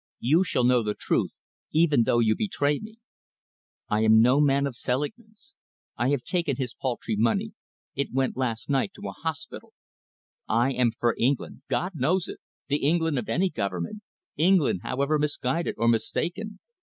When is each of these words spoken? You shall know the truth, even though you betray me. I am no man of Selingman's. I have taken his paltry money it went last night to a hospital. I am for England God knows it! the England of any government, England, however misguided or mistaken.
You 0.17 0.43
shall 0.43 0.63
know 0.63 0.81
the 0.81 0.95
truth, 0.95 1.29
even 1.71 2.05
though 2.05 2.17
you 2.17 2.35
betray 2.35 2.79
me. 2.79 2.97
I 3.87 3.99
am 3.99 4.19
no 4.19 4.41
man 4.41 4.65
of 4.65 4.75
Selingman's. 4.75 5.53
I 5.95 6.09
have 6.09 6.23
taken 6.23 6.55
his 6.55 6.73
paltry 6.73 7.15
money 7.15 7.53
it 7.93 8.11
went 8.11 8.35
last 8.35 8.67
night 8.67 8.93
to 8.95 9.07
a 9.07 9.11
hospital. 9.11 9.73
I 10.49 10.71
am 10.73 10.89
for 10.89 11.13
England 11.19 11.61
God 11.69 11.91
knows 11.93 12.27
it! 12.27 12.39
the 12.67 12.77
England 12.77 13.19
of 13.19 13.29
any 13.29 13.51
government, 13.51 14.01
England, 14.37 14.79
however 14.81 15.19
misguided 15.19 15.75
or 15.77 15.87
mistaken. 15.87 16.57